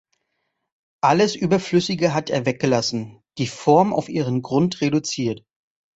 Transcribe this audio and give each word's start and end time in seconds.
Alles 1.03 1.35
Überflüssige 1.35 2.15
hat 2.15 2.31
er 2.31 2.47
weggelassen; 2.47 3.21
die 3.37 3.45
Form 3.45 3.93
auf 3.93 4.09
ihren 4.09 4.41
Grund 4.41 4.81
reduziert. 4.81 5.45